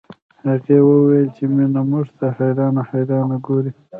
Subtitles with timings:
[0.47, 3.71] هغې وويل چې مينه موږ ته حيرانه حيرانه ګوري